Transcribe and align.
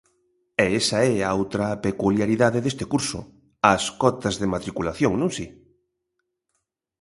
E 0.63 0.65
esa 0.81 0.99
é 1.13 1.15
a 1.21 1.31
outra 1.41 1.67
peculiaridade 1.85 2.59
deste 2.63 2.85
curso, 2.91 3.19
as 3.73 3.83
cotas 4.01 4.35
de 4.41 4.47
matriculación, 4.53 5.11
non 5.21 5.29
si? 5.37 5.45